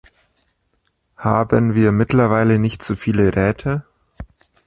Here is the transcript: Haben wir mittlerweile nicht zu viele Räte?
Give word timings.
Haben 1.15 1.75
wir 1.75 1.91
mittlerweile 1.91 2.57
nicht 2.57 2.81
zu 2.81 2.95
viele 2.95 3.35
Räte? 3.35 3.83